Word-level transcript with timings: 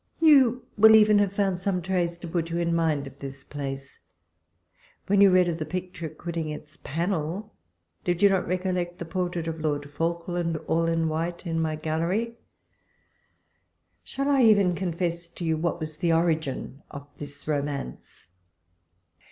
You 0.19 0.65
will 0.79 0.95
even 0.95 1.19
have 1.19 1.31
found 1.31 1.59
some 1.59 1.79
traits 1.79 2.17
to 2.17 2.27
put 2.27 2.49
you 2.49 2.57
in 2.57 2.73
mind 2.73 3.05
of 3.05 3.19
this 3.19 3.43
place. 3.43 3.99
When 5.05 5.21
you 5.21 5.29
read 5.29 5.47
of 5.47 5.59
the 5.59 5.63
picture 5.67 6.09
quit 6.09 6.33
ting 6.33 6.49
its 6.49 6.79
panel, 6.83 7.53
did 8.03 8.15
not 8.23 8.41
you 8.41 8.47
recollect 8.47 8.97
the 8.97 9.05
portrait 9.05 9.47
of 9.47 9.59
Lord 9.61 9.91
Falkland, 9.91 10.57
all 10.65 10.87
in 10.87 11.07
white, 11.07 11.45
in 11.45 11.63
ray 11.63 11.75
Gallery? 11.75 12.33
Shall 14.03 14.27
I 14.27 14.41
even 14.41 14.73
confess 14.73 15.29
to 15.29 15.45
you, 15.45 15.55
what 15.55 15.79
was 15.79 15.97
the 15.97 16.11
origin 16.13 16.81
of 16.89 17.05
this 17.19 17.47
romance 17.47 18.29